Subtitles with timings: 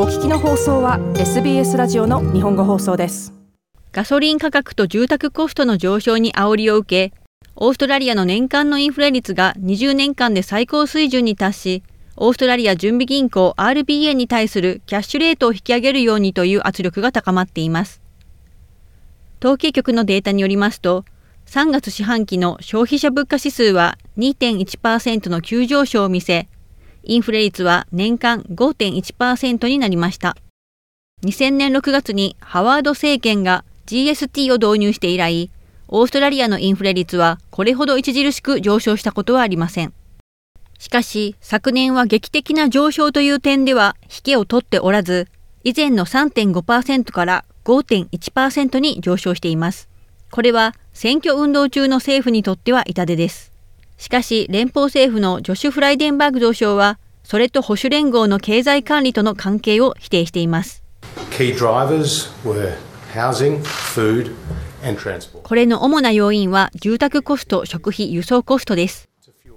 [0.00, 3.34] お聞きの放送は SBS ラジオの日本語放送です。
[3.90, 7.16] ガソリン価格と住宅コストの上昇に煽りを受け
[7.56, 11.82] オーストラリアの年間のインフレ率が20年間で最高水準に達し
[12.14, 18.00] オーストラリア準備銀行 RBA に対するキャッシュレートを引き上げるようにという圧力が高まっています。
[19.40, 21.06] 統計局のデータによりますと
[21.46, 26.46] 3月四半期の消費者物価指数は2.1%の急上昇を見せ
[27.08, 30.36] インフレ率は年間5.1%になりました。
[31.22, 35.50] 2000年6月にハワード政権が GST を導入して以来、
[35.88, 39.94] オーストラリアのインフレ率はこれほど著しく上昇したことはありません。
[40.78, 45.28] しかし、昨年は劇的な上昇という点では引けを取っておらず、
[45.64, 49.88] 以前の3.5%から5.1%に上昇しています。
[50.30, 53.50] これは選挙運動中の政府にとっては痛手です。
[53.98, 60.84] しかし連邦政府のジョシュ・フライデンバーグ同相はそれと保守連合の経済管理との関係を否定しています。
[65.42, 69.08] これの主な要因は住宅コスト、食費、輸送コストです。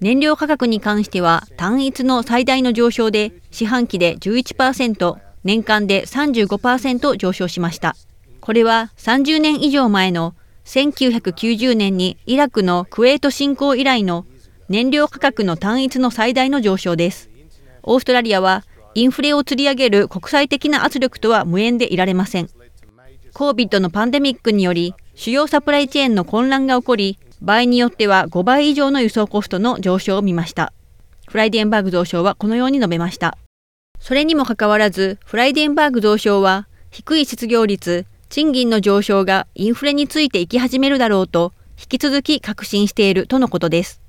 [0.00, 7.94] 燃料価格に関しては単一の最大の上昇で四半期で11%年間で35%上昇しました。
[8.40, 10.34] これは30年以上前の
[10.64, 14.24] 1990年にイラクのクウェート侵攻以来の
[14.70, 17.28] 燃料価格の単一の最大の上昇です。
[17.82, 22.48] オーストラリアはインフレを釣り上げる国際的な圧力とは無縁でいられません。
[23.34, 30.72] COVID のパンデミックにより主要サプライチェーンの混乱が起こり、場合によっては5倍以上の輸送コストの上昇を見ました。
[31.26, 33.36] フライデンバーグ増相はこのように述べました。
[33.98, 43.99] それにもかかわらず、フライデンバーグ増相は低い失業率、賃金の上昇がインフレについていき始めるだろうと引き続き確信しているとのことです。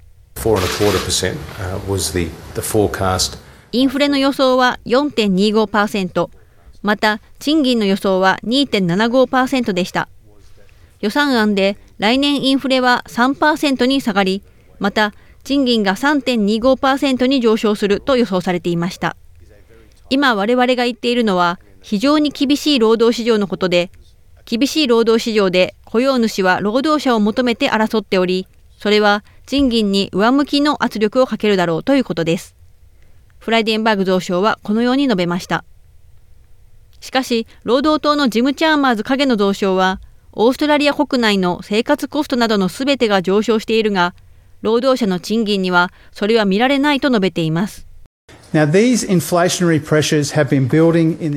[3.72, 6.30] インフレの予想は4.25%、
[6.82, 10.10] また賃金の予想は2.75%でした。
[11.00, 14.42] 予算案で来年インフレは3%に下がり、
[14.80, 19.16] また賃金が3.25%に上昇すると予想されていました。
[20.10, 23.92] 今我々が言っているのは非常に厳しい労働市場のことで、
[24.46, 28.48] 厳しい労働市場で雇用主は労働者を求めて争っており、
[28.78, 32.56] それは賃金に上向きの圧力をかけるだろうということです。
[33.38, 35.66] フライデンバーグ増相はこのように述べました。
[37.02, 40.00] しかし、労働党のジム・チャーマーズ影の増相は、
[40.32, 44.16] オーストラリア国内の生活コストなどのすべてが上昇しているが、
[44.62, 47.86] 労働者の賃金にはそれは見られないと述べています。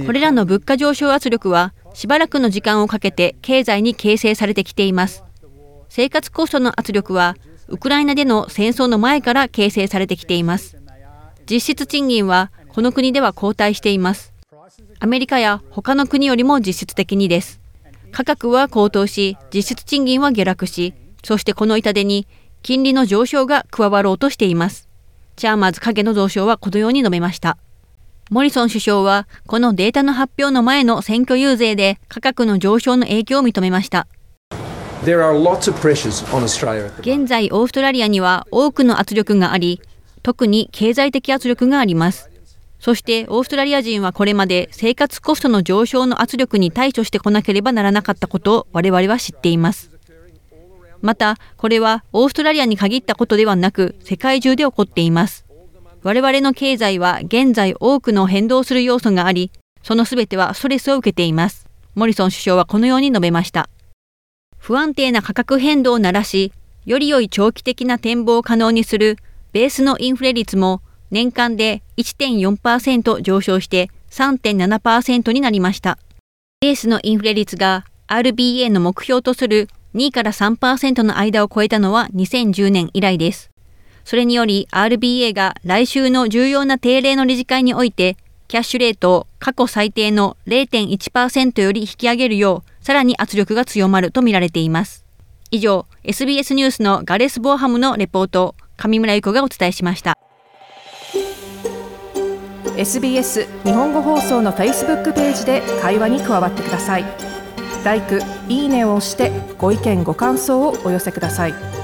[0.07, 5.25] これらの物価上昇圧力はしばらくの時間をかけて経済に形成されてきています。
[5.89, 7.37] 生活コストの圧力は
[7.69, 10.77] ウクライナでの戦争の前から形成されてきています。
[11.51, 14.33] 実質賃金はこの国では後退しています。
[15.01, 17.61] アメリカや他の国よりも実質的にです。
[18.13, 22.27] 価格は高騰し、実質賃金は下落し、そしてこの痛手に
[22.63, 24.89] 金利の上昇が加わろうとしています。
[25.37, 27.59] チャーマーズ影の増床はこのように述べました。
[28.31, 34.07] モリソン首相は、このデータの発表の前の選挙遊説で価格の上昇の影響を認めました。
[37.01, 39.81] 現在、オーストラリアには多くの圧力があり、
[40.23, 42.31] 特に経済的圧力があります。
[42.81, 49.91] そして、オーストラリア人はこれまで生活コストの上昇の圧力に対処してこなければならなかったことを我々は知っています。
[51.03, 55.45] また、これはオーストラリアに限ったことではなく、世界中で起こっています。
[56.03, 59.51] 我々の経済は現在多くの変動する要素があり、
[59.83, 61.67] そのすべてはストレスを受けています。
[61.95, 63.69] モリソン首相はこのように述べました。
[64.65, 66.51] 不安定な価格変動をならし、
[66.87, 69.19] より良い長期的な展望を可能にする
[69.53, 70.81] ベースのインフレ率も
[71.11, 75.99] 年間で1.4%上昇して3.7%になりました。
[76.63, 83.51] ベースのインフレ率が RBA の目標とする2から3%の間を超えたのは2010年以来です。
[84.07, 88.17] それにより RBA が来週の重要な定例の理事会において、
[88.49, 95.07] キャッシュレートを過去最低の0.1%より引き上げるよう、さらに圧力が強まるとみられています。
[95.51, 100.19] 以上、SBS ニュースのガレス・ボーハムのレポート、上村ゆ子がお伝えしました。
[102.77, 107.07] SBS 日本語放送の Facebook ページで会話に加わってください。
[107.85, 111.84] ライク、いいねを押してご意見ご感想をお寄せください。